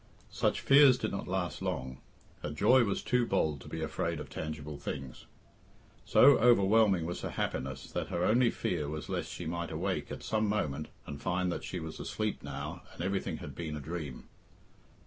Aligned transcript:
Such 0.31 0.61
fears 0.61 0.97
did 0.97 1.11
not 1.11 1.27
last 1.27 1.61
long. 1.61 1.99
Her 2.41 2.49
joy 2.49 2.85
was 2.85 3.03
too 3.03 3.27
bold 3.27 3.61
to 3.61 3.67
be 3.69 3.83
afraid 3.83 4.19
of 4.19 4.31
tangible 4.31 4.79
things. 4.79 5.27
So 6.05 6.39
overwhelming 6.39 7.05
was 7.05 7.21
her 7.21 7.29
happiness 7.29 7.91
that 7.91 8.07
her 8.07 8.23
only 8.25 8.49
fear 8.49 8.89
was 8.89 9.09
lest 9.09 9.31
she 9.31 9.45
might 9.45 9.69
awake 9.69 10.11
at 10.11 10.23
some 10.23 10.49
moment 10.49 10.87
and 11.05 11.21
find 11.21 11.51
that 11.51 11.63
she 11.63 11.79
was 11.79 11.99
asleep 11.99 12.41
now, 12.41 12.81
and 12.95 13.03
everything 13.03 13.37
had 13.37 13.53
been 13.53 13.77
a 13.77 13.79
dream. 13.79 14.23